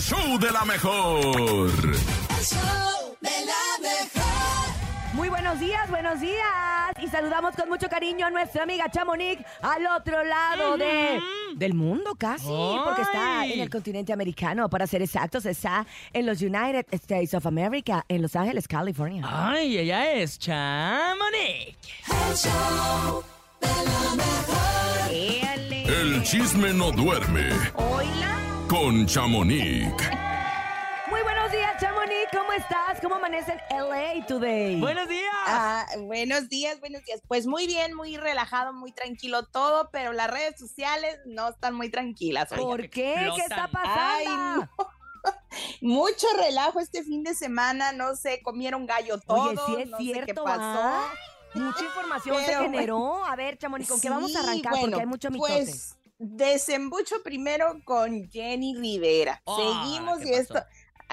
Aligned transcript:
show 0.00 0.38
de 0.38 0.50
la 0.50 0.64
mejor. 0.64 1.70
Muy 5.12 5.28
buenos 5.28 5.60
días, 5.60 5.90
buenos 5.90 6.20
días. 6.20 6.40
Y 7.02 7.08
saludamos 7.08 7.54
con 7.54 7.68
mucho 7.68 7.88
cariño 7.88 8.26
a 8.26 8.30
nuestra 8.30 8.62
amiga 8.62 8.90
Chamonix 8.90 9.42
al 9.60 9.86
otro 9.86 10.24
lado 10.24 10.78
de, 10.78 11.20
del 11.56 11.74
mundo 11.74 12.14
casi, 12.16 12.46
porque 12.84 13.02
está 13.02 13.44
en 13.46 13.60
el 13.60 13.68
continente 13.68 14.12
americano. 14.12 14.70
Para 14.70 14.86
ser 14.86 15.02
exactos, 15.02 15.44
está 15.44 15.86
en 16.12 16.24
los 16.24 16.40
United 16.40 16.86
States 16.92 17.34
of 17.34 17.46
America, 17.46 18.04
en 18.08 18.22
Los 18.22 18.34
Ángeles, 18.36 18.66
California. 18.66 19.22
Ay, 19.26 19.78
ella 19.78 20.12
es 20.14 20.38
Chamonix. 20.38 21.76
Éale. 25.10 25.84
El 25.84 26.22
chisme 26.22 26.72
no 26.72 26.90
duerme 26.92 27.50
Hola. 27.74 28.49
Con 28.70 29.04
Chamonix. 29.04 29.90
Muy 31.10 31.22
buenos 31.22 31.50
días, 31.50 31.72
Chamonix. 31.80 32.28
¿Cómo 32.30 32.52
estás? 32.52 33.00
¿Cómo 33.02 33.16
amanece 33.16 33.50
en 33.68 33.76
LA 33.76 34.24
today? 34.28 34.78
Buenos 34.78 35.08
días. 35.08 35.34
Ah, 35.44 35.86
buenos 35.98 36.48
días, 36.48 36.78
buenos 36.78 37.02
días. 37.02 37.20
Pues 37.26 37.48
muy 37.48 37.66
bien, 37.66 37.94
muy 37.94 38.16
relajado, 38.16 38.72
muy 38.72 38.92
tranquilo 38.92 39.44
todo, 39.44 39.90
pero 39.90 40.12
las 40.12 40.30
redes 40.30 40.56
sociales 40.56 41.18
no 41.26 41.48
están 41.48 41.74
muy 41.74 41.90
tranquilas. 41.90 42.52
oiga. 42.52 42.62
¿Por 42.62 42.90
qué? 42.90 43.32
¿Qué 43.34 43.42
está 43.42 43.66
pasando? 43.66 44.00
Ay, 44.00 44.26
no. 44.28 44.68
Mucho 45.80 46.28
relajo 46.36 46.78
este 46.78 47.02
fin 47.02 47.24
de 47.24 47.34
semana, 47.34 47.90
no 47.90 48.14
sé, 48.14 48.40
comieron 48.40 48.86
gallo 48.86 49.18
todos, 49.18 49.48
Oye, 49.48 49.60
sí 49.66 49.82
es 49.82 49.88
no 49.88 49.96
sé 49.96 50.04
cierto, 50.04 50.26
qué 50.26 50.34
pasó. 50.34 50.80
¿ah? 50.80 51.12
Mucha 51.54 51.84
información 51.84 52.36
se 52.44 52.54
generó. 52.54 53.24
A 53.24 53.34
ver, 53.34 53.58
Chamonix, 53.58 53.90
¿con 53.90 54.00
qué 54.00 54.10
vamos 54.10 54.36
a 54.36 54.40
arrancar? 54.40 54.70
bueno, 54.74 54.86
Porque 54.86 55.00
hay 55.00 55.06
mucho 55.06 55.28
mitote. 55.28 55.52
Pues 55.54 55.96
desembucho 56.20 57.22
primero 57.24 57.80
con 57.84 58.28
Jenny 58.30 58.76
Rivera. 58.76 59.42
Ah, 59.46 59.56
Seguimos 59.56 60.18
¿qué 60.20 60.28
y 60.28 60.32
esto, 60.34 60.62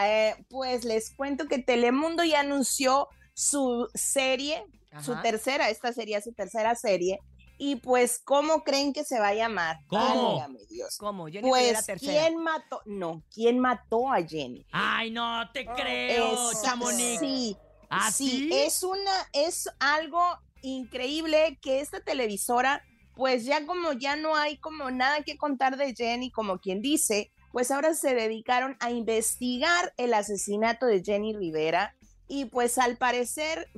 eh, 0.01 0.35
pues 0.49 0.83
les 0.83 1.15
cuento 1.15 1.47
que 1.47 1.59
Telemundo 1.59 2.23
ya 2.23 2.41
anunció 2.41 3.07
su 3.33 3.87
serie, 3.93 4.63
su 5.01 5.15
tercera, 5.21 5.69
esta 5.69 5.93
sería 5.93 6.21
su 6.21 6.33
tercera 6.33 6.75
serie. 6.75 7.19
Y 7.59 7.77
pues, 7.77 8.21
¿cómo 8.23 8.63
creen 8.63 8.93
que 8.93 9.03
se 9.03 9.19
va 9.19 9.29
a 9.29 9.33
llamar? 9.33 9.77
¿Cómo? 9.87 10.33
Válgame 10.37 10.59
Dios. 10.69 10.97
¿Cómo? 10.99 11.25
Jenny 11.25 11.41
Rivera 11.51 11.79
Pues, 11.79 11.85
tercera. 11.87 12.21
¿quién 12.27 12.37
mató? 12.43 12.81
No, 12.85 13.23
¿quién 13.33 13.57
mató 13.59 14.11
a 14.11 14.21
Jenny? 14.21 14.63
Ay, 14.71 15.09
no 15.09 15.49
te 15.53 15.65
creo, 15.65 16.51
Es- 16.51 16.61
Chamonix. 16.61 17.19
Sí, 17.19 17.57
¿Ah, 17.89 18.11
sí, 18.11 18.29
sí? 18.29 18.49
es 18.51 18.83
una, 18.83 19.11
es 19.33 19.67
algo 19.79 20.21
increíble 20.61 21.57
que 21.61 21.79
esta 21.79 21.99
televisora, 22.01 22.83
pues 23.17 23.45
ya 23.45 23.65
como 23.65 23.93
ya 23.93 24.15
no 24.15 24.35
hay 24.35 24.57
como 24.57 24.91
nada 24.91 25.23
que 25.23 25.37
contar 25.37 25.75
de 25.75 25.95
Jenny, 25.95 26.31
como 26.31 26.59
quien 26.59 26.81
dice, 26.81 27.31
pues 27.51 27.71
ahora 27.71 27.95
se 27.95 28.13
dedicaron 28.13 28.77
a 28.79 28.91
investigar 28.91 29.91
el 29.97 30.13
asesinato 30.13 30.85
de 30.85 31.03
Jenny 31.03 31.35
Rivera. 31.35 31.95
Y 32.29 32.45
pues 32.45 32.77
al 32.77 32.97
parecer, 32.97 33.69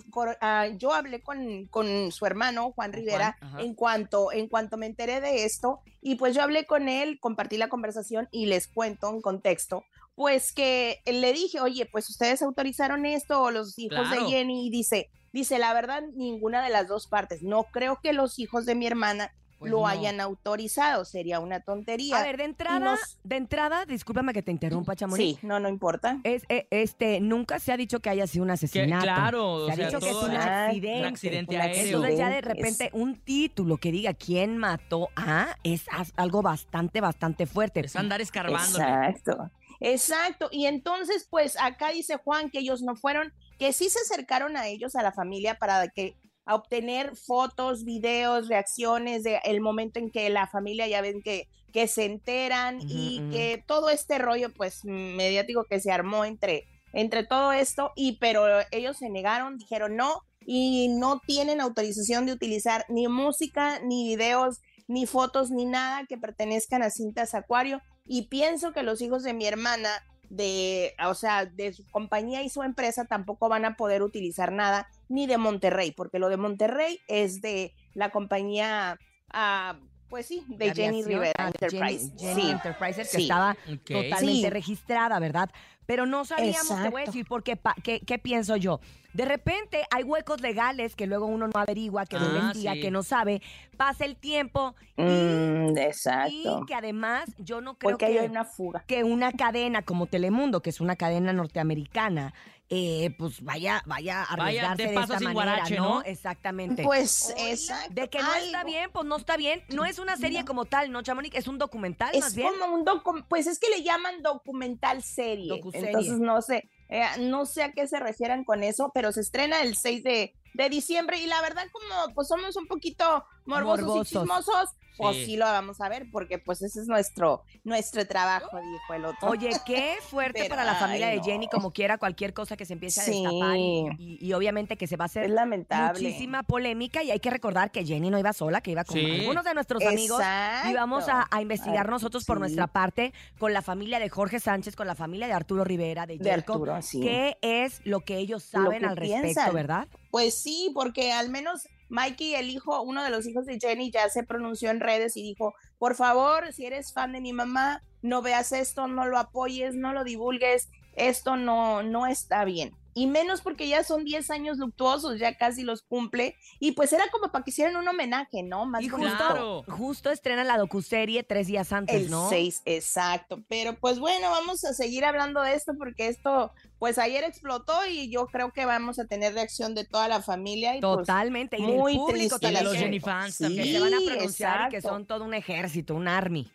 ah, 0.42 0.68
yo 0.76 0.92
hablé 0.92 1.22
con, 1.22 1.68
con 1.68 2.12
su 2.12 2.26
hermano 2.26 2.72
Juan 2.74 2.92
Rivera 2.92 3.38
Juan, 3.40 3.60
en 3.60 3.76
cuanto, 3.76 4.32
en 4.32 4.48
cuanto 4.48 4.76
me 4.76 4.88
enteré 4.88 5.22
de 5.22 5.46
esto, 5.46 5.82
y 6.02 6.16
pues 6.16 6.36
yo 6.36 6.42
hablé 6.42 6.66
con 6.66 6.90
él, 6.90 7.20
compartí 7.20 7.58
la 7.58 7.70
conversación 7.70 8.28
y 8.32 8.48
les 8.48 8.68
cuento 8.68 9.10
en 9.10 9.22
contexto, 9.22 9.86
pues 10.20 10.52
que 10.52 11.00
le 11.06 11.32
dije, 11.32 11.62
oye, 11.62 11.86
pues 11.86 12.10
ustedes 12.10 12.42
autorizaron 12.42 13.06
esto 13.06 13.42
o 13.42 13.52
los 13.52 13.80
hijos 13.80 14.06
Claro. 14.06 14.26
de 14.26 14.30
Jenny, 14.30 14.68
y 14.68 14.70
dice, 14.70 15.10
dice, 15.32 15.58
la 15.60 15.74
verdad, 15.74 16.04
ninguna 16.14 16.62
de 16.62 16.68
las 16.70 16.90
dos 16.90 17.08
partes. 17.08 17.42
No 17.42 17.64
creo 17.72 18.02
que 18.04 18.12
los 18.12 18.38
hijos 18.38 18.66
de 18.66 18.76
mi 18.76 18.86
hermana 18.86 19.32
Pues 19.60 19.72
lo 19.72 19.80
no. 19.80 19.88
hayan 19.88 20.20
autorizado, 20.20 21.06
sería 21.06 21.40
una 21.40 21.62
tontería. 21.62 22.18
A 22.18 22.24
ver, 22.24 22.36
de 22.36 22.44
entrada, 22.44 22.80
nos- 22.80 23.18
de 23.24 23.38
entrada, 23.38 23.86
discúlpame 23.86 24.34
que 24.34 24.42
te 24.42 24.52
interrumpa, 24.52 24.94
Chamonix. 24.94 25.40
sí, 25.40 25.48
no, 25.48 25.58
no 25.62 25.70
importa. 25.70 26.20
Es, 26.26 26.44
eh, 26.50 26.68
este, 26.70 27.22
nunca 27.22 27.60
se 27.60 27.72
ha 27.72 27.78
dicho 27.78 28.02
que 28.02 28.10
haya 28.10 28.28
sido 28.28 28.44
un 28.44 28.52
asesinato. 28.52 29.04
claro, 29.04 29.68
se 29.68 29.72
o 29.72 29.72
ha 29.72 29.76
sea, 29.76 29.86
dicho 29.88 30.00
que 30.02 30.10
es 30.10 30.16
un 30.18 30.36
accidente. 30.36 31.00
un 31.00 31.06
accidente 31.06 31.56
un 31.56 31.62
aéreo. 31.62 31.84
Entonces 31.86 32.18
ya 32.18 32.30
de 32.30 32.42
repente 32.42 32.90
un 32.92 33.16
título 33.16 33.78
que 33.78 33.94
diga 33.94 34.14
quién 34.14 34.58
mató 34.58 35.08
a 35.16 35.56
es 35.64 35.86
algo 36.18 36.42
bastante, 36.42 37.00
bastante 37.00 37.46
fuerte. 37.46 37.80
Es 37.82 37.96
andar 37.96 38.20
escarbando. 38.20 38.80
Exacto, 38.80 39.50
exacto. 39.80 40.50
Y 40.52 40.66
entonces, 40.66 41.28
pues 41.30 41.58
acá 41.60 41.90
dice 41.90 42.18
Juan 42.18 42.50
que 42.50 42.60
ellos 42.60 42.82
no 42.82 42.96
fueron, 42.96 43.34
que 43.58 43.74
sí 43.74 43.90
se 43.90 44.00
acercaron 44.00 44.58
a 44.58 44.68
ellos, 44.68 44.96
a 44.96 45.04
la 45.04 45.12
familia, 45.12 45.56
para 45.56 45.88
que 45.90 46.16
a 46.46 46.56
obtener 46.56 47.16
fotos, 47.16 47.84
videos, 47.84 48.48
reacciones 48.48 49.24
de 49.24 49.40
el 49.44 49.62
momento 49.62 50.00
en 50.00 50.10
que 50.10 50.30
la 50.30 50.48
familia 50.48 50.88
ya 50.88 51.02
ven 51.02 51.22
que, 51.22 51.48
que 51.72 51.88
se 51.88 52.06
enteran 52.06 52.80
y 52.82 53.22
que 53.32 53.64
todo 53.68 53.90
este 53.90 54.18
rollo, 54.18 54.52
pues, 54.54 54.84
mediático 54.84 55.66
que 55.66 55.80
se 55.80 55.92
armó 55.92 56.26
entre, 56.26 56.66
entre 56.94 57.24
todo 57.24 57.52
esto, 57.52 57.92
y 57.96 58.18
pero 58.18 58.46
ellos 58.72 58.98
se 58.98 59.10
negaron, 59.10 59.60
dijeron 59.60 59.96
no, 59.96 60.24
y 60.52 60.88
no 60.88 61.20
tienen 61.20 61.62
autorización 61.62 62.26
de 62.26 62.34
utilizar 62.34 62.84
ni 62.90 63.08
música, 63.08 63.80
ni 63.82 64.08
videos, 64.08 64.62
ni 64.88 65.06
fotos, 65.06 65.52
ni 65.52 65.66
nada 65.66 66.08
que 66.08 66.18
pertenezcan 66.18 66.82
a 66.82 66.90
cintas 66.90 67.36
Acuario. 67.36 67.80
Y 68.12 68.24
pienso 68.24 68.74
que 68.74 68.82
los 68.82 69.02
hijos 69.04 69.22
de 69.22 69.34
mi 69.36 69.46
hermana, 69.46 69.88
de, 70.32 70.96
o 71.06 71.14
sea, 71.14 71.46
de 71.46 71.72
su 71.74 71.86
compañía 71.92 72.42
y 72.42 72.50
su 72.50 72.64
empresa, 72.64 73.06
tampoco 73.06 73.50
van 73.50 73.66
a 73.66 73.76
poder 73.78 74.02
utilizar 74.02 74.52
nada, 74.52 74.90
ni 75.10 75.28
de 75.28 75.38
Monterrey, 75.38 75.92
porque 75.92 76.18
lo 76.18 76.28
de 76.30 76.38
Monterrey 76.38 77.00
es 77.08 77.40
de 77.42 77.72
la 77.94 78.10
compañía, 78.10 78.98
ah, 79.32 79.78
pues 80.10 80.26
sí, 80.26 80.44
de 80.48 80.68
La 80.70 80.74
Jenny 80.74 80.88
aviación, 81.04 81.08
Rivera 81.20 81.34
ah, 81.38 81.48
Enterprise. 81.48 82.12
Jenny, 82.18 82.20
Jenny 82.20 82.42
sí. 82.42 82.50
Enterprises, 82.52 83.12
que 83.12 83.18
sí. 83.18 83.24
estaba 83.24 83.56
totalmente 83.86 84.20
Sí. 84.20 84.50
registrada, 84.50 85.20
¿verdad? 85.20 85.52
Pero 85.86 86.08
no 86.08 86.26
sabíamos, 86.26 86.68
te 86.68 86.74
voy 86.74 86.82
a 86.84 86.88
Exacto. 86.88 87.12
decir 87.12 87.26
por 87.28 87.44
qué, 87.44 87.56
pa- 87.58 87.76
qué, 87.84 88.00
qué 88.00 88.18
pienso 88.18 88.56
yo. 88.56 88.80
De 89.14 89.26
repente 89.26 89.84
hay 89.92 90.04
huecos 90.04 90.40
legales 90.42 90.96
que 90.96 91.08
luego 91.08 91.26
uno 91.26 91.48
no 91.48 91.60
averigua, 91.60 92.06
que 92.06 92.20
no 92.20 92.26
Ah, 92.26 92.36
investiga, 92.40 92.74
sí. 92.74 92.82
que 92.82 92.92
no 92.92 93.02
sabe. 93.04 93.42
Pasa 93.76 94.06
el 94.06 94.16
tiempo 94.16 94.76
y, 94.98 95.02
Mm, 95.02 95.78
y 95.78 95.82
exacto. 95.82 96.66
que 96.68 96.76
además 96.76 97.30
yo 97.40 97.60
no 97.62 97.78
creo 97.78 97.92
Porque 97.92 98.08
que, 98.08 98.20
hay 98.20 98.28
una 98.28 98.46
fuga. 98.46 98.84
que 98.88 99.04
una 99.04 99.32
cadena 99.32 99.82
como 99.82 100.06
Telemundo, 100.06 100.62
que 100.62 100.70
es 100.70 100.80
una 100.80 100.96
cadena 100.96 101.34
norteamericana, 101.34 102.34
eh, 102.72 103.16
pues 103.18 103.42
vaya, 103.44 103.82
vaya 103.88 104.22
a 104.22 104.36
Vaya, 104.36 104.44
arriesgarse 104.72 104.84
de 104.84 104.90
de, 104.90 104.94
paso 104.94 105.14
esta 105.14 105.18
sin 105.18 105.28
manera, 105.34 105.52
guarache, 105.54 105.76
¿no? 105.78 105.90
¿no? 105.96 106.02
Exactamente. 106.04 106.84
Pues 106.84 107.34
exacto. 107.38 107.94
De 107.96 108.10
que 108.10 108.22
no 108.22 108.32
está 108.36 108.64
bien, 108.64 108.92
pues 108.94 109.06
no 109.06 109.16
está 109.16 109.38
bien. 109.38 109.64
No 109.70 109.86
es 109.86 109.98
una 109.98 110.18
serie 110.18 110.42
No. 110.42 110.46
como 110.46 110.66
tal, 110.66 110.92
¿no, 110.92 111.02
Chamonix? 111.02 111.36
Es 111.36 111.48
un 111.48 111.58
documental 111.58 112.12
más 112.14 112.28
Es 112.28 112.36
bien. 112.36 112.50
como 112.60 112.76
un 112.76 112.86
docu 112.86 113.24
pues 113.28 113.48
es 113.48 113.58
que 113.58 113.70
le 113.70 113.82
llaman 113.82 114.22
documental 114.22 115.02
serie. 115.02 115.48
Docuserie. 115.50 115.88
Entonces 115.88 116.20
no 116.20 116.44
sé, 116.44 116.70
eh, 116.90 117.04
no 117.20 117.46
sé 117.46 117.64
a 117.64 117.72
qué 117.72 117.88
se 117.88 118.00
refieran 118.00 118.44
con 118.44 118.64
eso, 118.64 118.92
pero 118.94 119.12
se 119.12 119.22
estrena 119.22 119.62
el 119.62 119.76
6 119.76 120.04
de, 120.04 120.34
de 120.54 120.70
diciembre 120.70 121.20
y 121.20 121.28
la 121.28 121.42
verdad 121.42 121.66
como 121.72 122.14
pues 122.14 122.28
somos 122.28 122.56
un 122.56 122.68
poquito 122.68 123.26
morbosos, 123.46 123.86
Morbosos. 123.86 124.12
y 124.12 124.16
chismosos, 124.16 124.70
pues 124.98 125.16
Sí. 125.18 125.26
sí 125.26 125.38
lo 125.38 125.46
vamos 125.46 125.80
a 125.80 125.88
ver 125.88 126.08
porque 126.12 126.40
pues 126.40 126.62
ese 126.62 126.82
es 126.82 126.88
nuestro 126.88 127.44
nuestro 127.64 128.06
trabajo, 128.06 128.58
dijo 128.60 128.94
el 128.94 129.06
otro. 129.06 129.30
Oye, 129.30 129.50
qué 129.66 129.96
fuerte 130.10 130.40
Pero, 130.42 130.50
para 130.50 130.66
la 130.66 130.76
familia 130.76 131.08
ay, 131.08 131.20
de 131.20 131.24
Jenny, 131.24 131.46
no. 131.46 131.50
como 131.52 131.72
quiera, 131.72 131.98
cualquier 131.98 132.34
cosa 132.34 132.58
que 132.58 132.66
se 132.66 132.74
empiece 132.74 133.00
a 133.00 133.04
Sí. 133.06 133.12
destapar 133.24 133.56
y, 133.56 133.88
y- 133.98 134.18
y 134.28 134.34
obviamente 134.34 134.76
que 134.76 134.88
se 134.88 134.98
va 134.98 135.06
a 135.06 135.08
es 135.08 135.12
hacer 135.18 135.30
lamentable. 135.30 136.02
muchísima 136.02 136.44
polémica 136.44 137.02
y 137.02 137.12
hay 137.12 137.20
que 137.22 137.30
recordar 137.30 137.72
que 137.72 137.86
Jenny 137.86 138.10
no 138.10 138.20
iba 138.20 138.34
sola, 138.34 138.60
que 138.60 138.72
iba 138.72 138.84
con 138.84 138.98
Sí. 138.98 139.22
algunos 139.22 139.46
de 139.46 139.54
nuestros 139.54 139.84
amigos 139.86 140.22
y 140.70 140.74
vamos 140.74 141.08
a, 141.08 141.28
a 141.32 141.42
investigar 141.42 141.86
Ay, 141.88 141.92
nosotros 141.92 142.26
por 142.26 142.40
nuestra 142.40 142.68
parte 142.68 143.14
con 143.38 143.54
la 143.54 143.62
familia 143.62 144.00
de 144.00 144.10
Jorge 144.10 144.40
Sánchez, 144.42 144.76
con 144.76 144.86
la 144.88 144.96
familia 144.96 145.28
de 145.28 145.34
Arturo 145.34 145.64
Rivera, 145.64 146.06
de, 146.06 146.18
de 146.18 146.30
Jerko, 146.30 146.54
Arturo, 146.54 146.82
sí. 146.82 147.00
qué 147.00 147.38
es 147.42 147.80
lo 147.86 148.02
que 148.02 148.18
ellos 148.18 148.50
Lo 148.54 148.64
saben 148.64 148.80
que 148.82 148.86
al 148.86 148.98
respecto, 148.98 149.22
piensan. 149.24 149.54
¿verdad? 149.56 149.88
Pues 150.12 150.34
sí, 150.38 150.72
porque 150.74 151.14
al 151.14 151.30
menos 151.30 151.68
Mikey, 151.90 152.36
el 152.36 152.50
hijo, 152.50 152.82
uno 152.82 153.04
de 153.04 153.10
los 153.10 153.28
hijos 153.28 153.46
de 153.46 153.60
Jenny, 153.60 153.92
ya 153.92 154.10
se 154.10 154.24
pronunció 154.24 154.70
en 154.70 154.80
redes 154.80 155.18
y 155.18 155.24
dijo, 155.24 155.54
por 155.78 155.96
favor, 155.96 156.54
si 156.54 156.66
eres 156.66 156.94
fan 156.94 157.14
de 157.14 157.22
mi 157.22 157.34
mamá, 157.34 157.84
no 158.02 158.22
veas 158.22 158.52
esto, 158.52 158.88
no 158.88 159.06
lo 159.06 159.18
apoyes, 159.18 159.76
no 159.76 159.94
lo 159.94 160.04
divulgues, 160.04 160.70
esto 160.96 161.36
no, 161.36 161.84
no 161.84 162.08
está 162.08 162.46
bien. 162.46 162.79
Y 163.00 163.08
menos 163.08 163.40
porque 163.40 163.68
ya 163.70 163.84
son 163.86 164.04
10 164.04 164.30
años 164.30 164.58
luctuosos, 164.58 165.20
ya 165.20 165.38
casi 165.38 165.64
los 165.64 165.84
cumple. 165.84 166.36
Y 166.60 166.74
pues 166.74 166.92
era 166.92 167.06
como 167.12 167.32
para 167.32 167.46
que 167.46 167.52
hicieran 167.52 167.78
un 167.78 167.88
homenaje, 167.88 168.44
¿no? 168.44 168.66
Más 168.66 168.82
Y 168.84 168.90
bonito. 168.90 169.10
justo, 169.12 169.26
Claro. 169.30 169.64
justo 169.70 170.12
estrena 170.12 170.44
la 170.44 170.58
docuserie 170.58 171.24
tres 171.24 171.48
días 171.48 171.72
antes, 171.72 171.96
El 171.96 172.10
¿no? 172.12 172.28
6, 172.28 172.64
exacto. 172.66 173.40
Pero 173.48 173.76
pues 173.80 174.00
bueno, 174.00 174.30
vamos 174.32 174.66
a 174.66 174.74
seguir 174.74 175.06
hablando 175.06 175.42
de 175.42 175.54
esto 175.54 175.74
porque 175.78 176.08
esto, 176.10 176.52
pues 176.78 176.98
ayer 176.98 177.24
explotó 177.24 177.74
y 177.90 178.10
yo 178.10 178.28
creo 178.28 178.52
que 178.52 178.66
vamos 178.66 179.00
a 179.00 179.06
tener 179.06 179.34
reacción 179.34 179.76
de 179.76 179.86
toda 179.86 180.10
la 180.10 180.22
familia. 180.22 180.76
Y 180.76 180.82
pues, 180.82 180.98
Totalmente, 180.98 181.58
y 181.58 181.62
muy 181.62 181.94
del 181.94 182.00
público 182.02 182.38
triste 182.40 182.48
Y 182.48 182.50
de 182.50 182.56
también, 182.56 182.64
los 182.66 182.76
Jenny 182.84 183.00
fans 183.00 183.36
Sí. 183.36 183.56
que 183.56 183.64
se 183.72 183.80
van 183.80 183.94
a 183.94 183.98
pronunciar 184.06 184.68
y 184.68 184.72
que 184.72 184.82
son 184.82 185.06
todo 185.06 185.24
un 185.24 185.34
ejército, 185.34 185.96
un 185.96 186.08
army. 186.10 186.52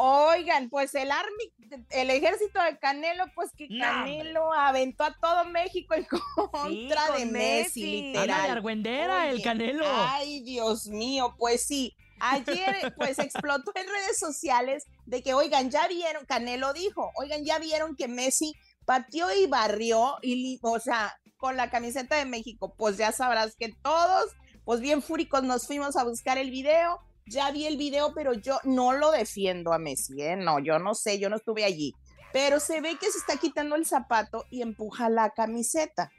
Oigan, 0.00 0.68
pues 0.70 0.94
el 0.94 1.10
Army, 1.10 1.52
el 1.90 2.10
ejército 2.10 2.60
de 2.62 2.78
Canelo, 2.78 3.24
pues 3.34 3.50
que 3.56 3.68
No, 3.68 3.84
Canelo 3.84 4.52
aventó 4.52 5.04
a 5.04 5.14
todo 5.20 5.44
México 5.46 5.94
en 5.94 6.04
contra 6.52 7.06
con 7.08 7.18
de 7.18 7.26
Messi. 7.26 7.32
Messi, 7.32 7.82
Anda 7.82 8.20
de 8.20 8.26
literal. 8.26 8.50
argüendera 8.50 9.28
el 9.28 9.34
Oye, 9.34 9.42
Canelo. 9.42 9.84
Ay, 9.86 10.40
Dios 10.42 10.86
mío, 10.86 11.34
pues 11.38 11.64
sí. 11.64 11.94
Ayer, 12.20 12.92
pues 12.96 13.18
explotó 13.18 13.72
en 13.74 13.86
redes 13.86 14.18
sociales 14.18 14.84
de 15.06 15.22
que, 15.22 15.34
oigan, 15.34 15.70
ya 15.70 15.86
vieron, 15.88 16.24
Canelo 16.26 16.72
dijo, 16.72 17.12
oigan, 17.16 17.44
ya 17.44 17.58
vieron 17.58 17.96
que 17.96 18.08
Messi 18.08 18.54
pateó 18.84 19.26
y 19.34 19.46
barrió, 19.46 20.16
y, 20.22 20.58
o 20.62 20.80
sea, 20.80 21.18
con 21.36 21.56
la 21.56 21.70
camiseta 21.70 22.16
de 22.16 22.24
México. 22.24 22.74
Pues 22.76 22.96
ya 22.96 23.12
sabrás 23.12 23.54
que 23.56 23.72
todos, 23.82 24.32
pues 24.64 24.80
bien 24.80 25.02
fúricos, 25.02 25.42
nos 25.42 25.66
fuimos 25.66 25.96
a 25.96 26.04
buscar 26.04 26.38
el 26.38 26.50
video. 26.50 27.00
Ya 27.30 27.50
vi 27.50 27.66
el 27.66 27.76
video, 27.76 28.12
pero 28.14 28.32
yo 28.32 28.58
no 28.64 28.92
lo 28.92 29.10
defiendo 29.10 29.72
a 29.72 29.78
Messi, 29.78 30.22
¿eh? 30.22 30.36
No, 30.36 30.58
yo 30.58 30.78
no 30.78 30.94
sé, 30.94 31.18
yo 31.18 31.28
no 31.28 31.36
estuve 31.36 31.64
allí. 31.64 31.94
Pero 32.32 32.60
se 32.60 32.80
ve 32.80 32.96
que 33.00 33.10
se 33.10 33.18
está 33.18 33.36
quitando 33.36 33.76
el 33.76 33.86
zapato 33.86 34.44
y 34.50 34.62
empuja 34.62 35.08
la 35.08 35.30
camiseta. 35.30 36.10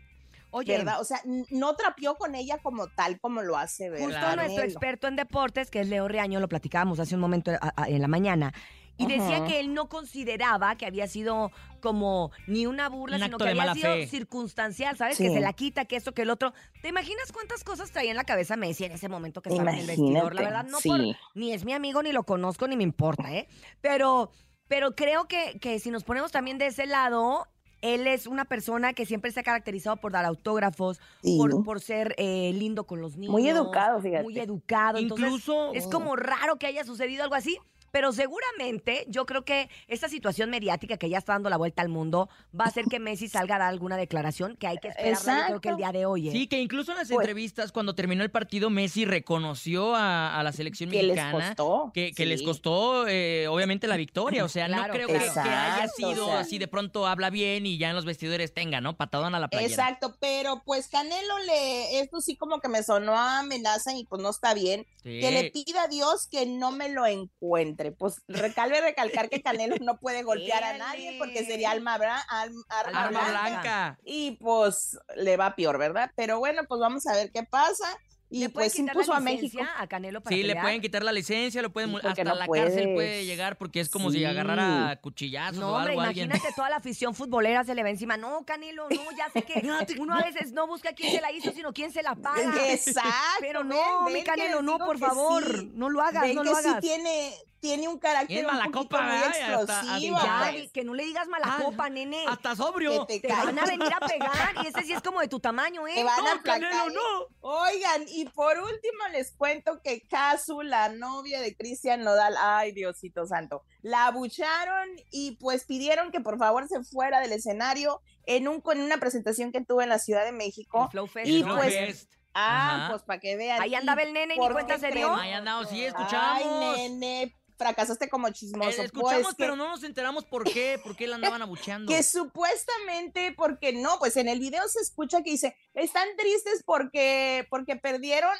Oye, 0.51 0.77
¿verdad? 0.77 0.99
O 0.99 1.03
sea, 1.03 1.21
no 1.51 1.75
trapeó 1.75 2.15
con 2.15 2.33
ella 2.33 2.57
como 2.57 2.87
tal 2.87 3.19
como 3.19 3.43
lo 3.43 3.55
hace 3.55 3.89
ver. 3.89 4.01
Justo 4.01 4.35
nuestro 4.35 4.63
experto 4.63 5.07
en 5.07 5.15
deportes, 5.15 5.69
que 5.69 5.81
es 5.81 5.87
Leo 5.87 6.07
Reaño, 6.07 6.39
lo 6.39 6.49
platicábamos 6.49 6.99
hace 6.99 7.13
un 7.13 7.21
momento 7.21 7.51
en 7.51 8.01
la 8.01 8.07
mañana, 8.07 8.53
y 8.99 9.07
decía 9.07 9.45
que 9.45 9.59
él 9.59 9.73
no 9.73 9.89
consideraba 9.89 10.75
que 10.75 10.85
había 10.85 11.07
sido 11.07 11.51
como 11.79 12.31
ni 12.47 12.65
una 12.65 12.89
burla, 12.89 13.17
sino 13.17 13.37
que 13.37 13.49
había 13.49 13.73
sido 13.73 14.07
circunstancial, 14.07 14.97
¿sabes? 14.97 15.17
Que 15.17 15.29
se 15.29 15.39
la 15.39 15.53
quita, 15.53 15.85
que 15.85 15.95
eso, 15.95 16.13
que 16.13 16.23
el 16.23 16.29
otro. 16.29 16.53
¿Te 16.81 16.89
imaginas 16.89 17.31
cuántas 17.31 17.63
cosas 17.63 17.91
traía 17.91 18.11
en 18.11 18.17
la 18.17 18.25
cabeza 18.25 18.57
Messi 18.57 18.85
en 18.85 18.91
ese 18.91 19.09
momento 19.09 19.41
que 19.41 19.49
estaba 19.49 19.71
en 19.71 19.79
el 19.79 19.87
vestidor? 19.87 20.35
La 20.35 20.41
verdad, 20.41 20.65
no 20.65 20.79
por, 20.79 20.99
ni 21.33 21.53
es 21.53 21.65
mi 21.65 21.73
amigo, 21.73 22.03
ni 22.03 22.11
lo 22.11 22.23
conozco, 22.23 22.67
ni 22.67 22.75
me 22.75 22.83
importa, 22.83 23.33
¿eh? 23.33 23.47
Pero, 23.81 24.31
pero 24.67 24.95
creo 24.95 25.27
que, 25.27 25.57
que 25.59 25.79
si 25.79 25.91
nos 25.91 26.03
ponemos 26.03 26.31
también 26.31 26.57
de 26.57 26.67
ese 26.67 26.85
lado, 26.85 27.47
él 27.81 28.07
es 28.07 28.27
una 28.27 28.45
persona 28.45 28.93
que 28.93 29.05
siempre 29.05 29.31
se 29.31 29.39
ha 29.39 29.43
caracterizado 29.43 29.97
por 29.97 30.11
dar 30.11 30.25
autógrafos, 30.25 30.99
por, 31.37 31.63
por, 31.63 31.79
ser 31.79 32.15
eh, 32.17 32.51
lindo 32.53 32.85
con 32.85 33.01
los 33.01 33.15
niños. 33.17 33.31
Muy 33.31 33.47
educado, 33.47 34.01
fíjate. 34.01 34.23
Muy 34.23 34.37
educado. 34.39 34.99
Incluso. 34.99 35.73
es 35.73 35.87
como 35.87 36.15
raro 36.15 36.57
que 36.57 36.67
haya 36.67 36.83
sucedido 36.83 37.23
algo 37.23 37.35
así. 37.35 37.57
Pero 37.91 38.11
seguramente 38.11 39.05
yo 39.07 39.25
creo 39.25 39.43
que 39.45 39.69
esta 39.87 40.09
situación 40.09 40.49
mediática 40.49 40.97
que 40.97 41.09
ya 41.09 41.17
está 41.17 41.33
dando 41.33 41.49
la 41.49 41.57
vuelta 41.57 41.81
al 41.81 41.89
mundo 41.89 42.29
va 42.57 42.65
a 42.65 42.67
hacer 42.67 42.85
que 42.85 42.99
Messi 42.99 43.27
salga 43.27 43.55
a 43.55 43.59
dar 43.59 43.69
alguna 43.69 43.97
declaración 43.97 44.55
que 44.55 44.67
hay 44.67 44.77
que 44.77 44.89
esperar 44.89 45.47
creo 45.47 45.61
que 45.61 45.69
el 45.69 45.77
día 45.77 45.91
de 45.91 46.05
hoy. 46.05 46.29
¿eh? 46.29 46.31
Sí, 46.31 46.47
que 46.47 46.59
incluso 46.59 46.91
en 46.91 46.97
las 46.97 47.09
pues 47.09 47.19
entrevistas 47.19 47.71
cuando 47.71 47.95
terminó 47.95 48.23
el 48.23 48.31
partido 48.31 48.69
Messi 48.69 49.05
reconoció 49.05 49.95
a, 49.95 50.41
la 50.43 50.51
selección 50.51 50.89
mexicana 50.89 51.33
les 51.37 51.47
costó, 51.47 51.91
que, 51.93 52.25
les 52.25 52.41
costó 52.41 53.07
eh, 53.07 53.47
obviamente 53.47 53.87
la 53.87 53.97
victoria. 53.97 54.45
O 54.45 54.49
sea, 54.49 54.67
no 54.67 54.81
creo 54.91 55.07
que, 55.07 55.17
haya 55.17 55.87
sido 55.87 56.31
así 56.33 56.57
de 56.57 56.67
pronto 56.67 57.07
habla 57.07 57.29
bien 57.29 57.65
y 57.65 57.77
ya 57.77 57.89
en 57.89 57.95
los 57.95 58.05
vestidores 58.05 58.53
tenga, 58.53 58.81
¿no? 58.81 58.95
Patadón 58.95 59.35
a 59.35 59.39
la 59.39 59.47
playera. 59.49 59.71
Exacto, 59.71 60.15
pero 60.19 60.63
pues 60.65 60.87
Canelo 60.87 61.39
le, 61.39 61.99
esto 61.99 62.21
sí 62.21 62.35
como 62.35 62.59
que 62.59 62.69
me 62.69 62.83
sonó 62.83 63.13
a 63.13 63.39
amenaza 63.39 63.93
y 63.93 64.05
pues 64.05 64.21
no 64.21 64.29
está 64.29 64.53
bien. 64.53 64.85
Que 65.03 65.31
le 65.31 65.49
pida 65.49 65.83
a 65.83 65.87
Dios 65.87 66.27
que 66.27 66.45
no 66.45 66.71
me 66.71 66.89
lo 66.89 67.05
encuentre. 67.05 67.78
Pues 67.97 68.21
recalve 68.27 68.81
recalcar 68.81 69.29
que 69.29 69.41
Canelo 69.41 69.75
no 69.81 69.99
puede 69.99 70.23
golpear 70.23 70.63
a 70.63 70.77
nadie 70.77 71.15
porque 71.17 71.45
sería 71.45 71.71
alma, 71.71 71.97
blanca. 71.97 73.97
Y 74.03 74.31
pues 74.31 74.97
le 75.15 75.37
va 75.37 75.55
peor, 75.55 75.77
¿verdad? 75.77 76.11
Pero 76.15 76.39
bueno, 76.39 76.63
pues 76.67 76.79
vamos 76.79 77.07
a 77.07 77.15
ver 77.15 77.31
qué 77.31 77.43
pasa. 77.43 77.97
Y 78.31 78.47
pues 78.49 78.77
impuso 78.77 79.13
a 79.13 79.19
México. 79.19 79.59
A 79.77 79.87
Canelo 79.87 80.21
para 80.21 80.35
sí, 80.35 80.43
le 80.43 80.55
pueden 80.55 80.81
quitar 80.81 81.03
la 81.03 81.11
licencia, 81.11 81.61
lo 81.61 81.71
pueden 81.71 81.95
hasta 81.95 82.23
la 82.23 82.47
cárcel 82.47 82.93
puede 82.93 83.25
llegar 83.25 83.57
porque 83.57 83.79
es 83.79 83.89
como 83.89 84.11
si 84.11 84.23
agarrara 84.23 84.99
cuchillazos 85.01 85.59
no, 85.59 85.71
o 85.71 85.77
algo. 85.77 86.03
imagínate 86.03 86.47
toda 86.55 86.69
la 86.69 86.75
afición 86.75 87.15
futbolera 87.15 87.63
se 87.63 87.73
le 87.73 87.81
va 87.81 87.89
encima. 87.89 88.17
No, 88.17 88.45
Canelo, 88.45 88.87
no, 88.89 89.17
ya 89.17 89.29
sé 89.31 89.41
que 89.41 89.61
uno 89.99 90.13
a 90.13 90.23
veces 90.23 90.51
no 90.51 90.67
busca 90.67 90.93
quién 90.93 91.11
se 91.11 91.21
la 91.21 91.31
hizo, 91.31 91.51
sino 91.51 91.73
quién 91.73 91.91
se 91.91 92.03
la 92.03 92.15
paga. 92.15 92.71
Exacto. 92.71 93.09
Pero 93.39 93.63
no, 93.63 94.09
mi 94.09 94.23
Canelo, 94.23 94.61
no, 94.61 94.77
por 94.77 94.99
favor, 94.99 95.65
no 95.73 95.89
lo 95.89 96.01
hagas, 96.01 96.33
no 96.35 96.43
lo 96.43 96.55
hagas. 96.55 96.75
Sí 96.75 96.81
tiene 96.81 97.33
tiene 97.59 97.87
un 97.87 97.99
carácter 97.99 98.45
mala 98.45 98.69
copa, 98.71 99.01
muy 99.01 99.17
explosivo. 99.17 100.17
Ya, 100.21 100.53
que 100.73 100.83
no 100.83 100.93
le 100.93 101.05
digas 101.05 101.27
mala 101.27 101.57
ah, 101.57 101.63
copa, 101.63 101.89
nene. 101.89 102.25
Hasta 102.27 102.55
sobrio. 102.55 103.05
te, 103.05 103.21
van 103.27 103.57
a 103.57 103.65
venir 103.65 103.93
a 103.93 104.05
pegar 104.07 104.55
y 104.63 104.67
ese 104.67 104.83
sí 104.83 104.93
es 104.93 105.01
como 105.01 105.19
de 105.21 105.27
tu 105.27 105.39
tamaño, 105.39 105.87
¿eh? 105.87 105.95
Te 105.95 106.03
van 106.03 106.23
no, 106.23 106.31
a 106.31 106.41
Canelo, 106.41 106.89
no. 106.89 107.27
Oigan, 107.41 108.05
y 108.07 108.25
por 108.25 108.57
último 108.57 109.07
les 109.11 109.31
cuento 109.35 109.81
que 109.83 110.01
Casu, 110.07 110.61
la 110.61 110.89
novia 110.89 111.41
de 111.41 111.55
Cristian 111.55 112.03
Nodal, 112.03 112.35
ay 112.39 112.71
Diosito 112.71 113.25
santo, 113.25 113.63
la 113.81 114.07
abucharon 114.07 114.89
y 115.11 115.37
pues 115.39 115.65
pidieron 115.65 116.11
que 116.11 116.21
por 116.21 116.37
favor 116.37 116.67
se 116.67 116.83
fuera 116.83 117.19
del 117.21 117.33
escenario 117.33 118.01
en 118.25 118.47
un 118.47 118.63
en 118.71 118.81
una 118.81 118.97
presentación 118.97 119.51
que 119.51 119.63
tuvo 119.63 119.81
en 119.81 119.89
la 119.89 119.99
Ciudad 119.99 120.25
de 120.25 120.31
México. 120.31 120.89
Flow 120.91 121.07
Fest. 121.07 121.27
Y 121.27 121.43
pues 121.43 121.73
Fest. 121.73 122.11
Ah, 122.33 122.87
pues 122.91 123.03
para 123.03 123.19
que 123.19 123.35
vean. 123.35 123.61
Ahí 123.61 123.75
andaba 123.75 124.01
el 124.01 124.13
nene 124.13 124.35
y 124.35 124.39
ni 124.39 124.49
cuenta 124.49 124.77
se 124.77 124.91
dio. 124.91 125.13
Ahí 125.15 125.31
andaba, 125.31 125.65
sí, 125.65 125.83
escuchamos. 125.83 126.43
Ay, 126.75 126.89
nene, 126.89 127.35
fracasaste 127.59 128.09
como 128.09 128.29
chismoso. 128.29 128.81
Eh, 128.81 128.85
escuchamos, 128.85 129.23
pues, 129.23 129.35
pero 129.37 129.55
no 129.55 129.67
nos 129.67 129.83
enteramos 129.83 130.23
por 130.23 130.45
qué, 130.45 130.79
por 130.81 130.95
qué 130.95 131.05
la 131.07 131.17
andaban 131.17 131.41
abucheando. 131.41 131.91
Que 131.91 132.01
supuestamente, 132.01 133.33
porque 133.37 133.73
no, 133.73 133.99
pues 133.99 134.15
en 134.17 134.29
el 134.29 134.39
video 134.39 134.67
se 134.69 134.79
escucha 134.79 135.21
que 135.21 135.31
dice, 135.31 135.55
están 135.73 136.07
tristes 136.17 136.63
porque, 136.65 137.45
porque 137.49 137.75
perdieron. 137.75 138.31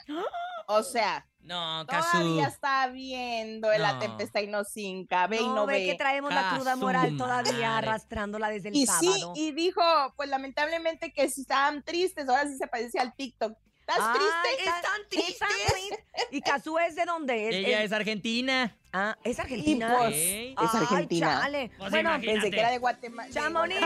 O 0.68 0.84
sea, 0.84 1.28
no, 1.42 1.86
Casu. 1.88 2.18
Todavía 2.18 2.48
está 2.48 2.88
viendo 2.88 3.72
la 3.78 4.00
tempestad 4.00 4.42
y 4.42 4.48
no 4.48 4.64
cinca, 4.64 5.28
ve 5.28 5.38
y 5.38 5.48
no 5.48 5.66
ve. 5.66 5.86
que 5.86 5.96
traemos 5.96 6.34
la 6.34 6.56
cruda 6.56 6.76
moral 6.78 7.18
todavía 7.18 7.78
arrastrándola 7.78 8.50
desde 8.50 8.70
el 8.70 8.76
y 8.76 8.88
Sí, 8.88 9.24
y 9.36 9.52
dijo, 9.52 9.82
pues 10.16 10.30
lamentablemente 10.30 11.12
que 11.12 11.30
si 11.30 11.42
estaban 11.42 11.84
tristes, 11.84 12.28
ahora 12.30 12.48
sí 12.48 12.58
se 12.58 12.68
parece 12.68 13.00
al 13.00 13.14
TikTok. 13.16 13.58
¿Estás 13.80 14.14
triste? 14.14 14.70
¿Están 14.70 15.02
tristes? 15.10 16.00
¿Y 16.32 16.42
Cazú 16.42 16.78
es 16.78 16.96
de 16.96 17.06
dónde? 17.06 17.50
Ella 17.50 17.84
es 17.84 17.92
argentina. 17.92 18.79
Ah, 18.92 19.16
¿es 19.24 19.40
argentina? 19.40 19.96
Pues, 19.98 20.16
es 20.16 20.76
argentina. 20.76 21.42
Chale. 21.42 21.72
Pues 21.78 21.92
bueno, 21.92 22.12
pensé 22.22 22.50
que 22.50 22.60
era 22.60 22.72
de 22.72 22.80
Guatemala. 22.80 23.30
Chamonix, 23.32 23.80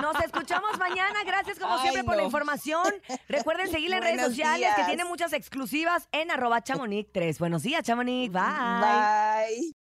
nos 0.00 0.24
escuchamos 0.24 0.78
mañana. 0.78 1.24
Gracias 1.24 1.58
como 1.58 1.78
siempre 1.78 2.04
por 2.04 2.16
la 2.16 2.24
información. 2.24 2.86
Recuerden 3.28 3.70
seguirle 3.70 3.96
en 3.96 4.02
redes 4.02 4.20
sociales 4.20 4.68
que 4.76 4.84
tiene 4.84 5.04
muchas 5.04 5.32
exclusivas 5.32 6.08
en 6.12 6.30
arroba 6.30 6.62
chamonix 6.62 7.10
3. 7.12 7.38
Buenos 7.38 7.62
días, 7.62 7.82
Chamonix. 7.82 8.32
Bye. 8.32 8.42
Bye. 8.42 9.70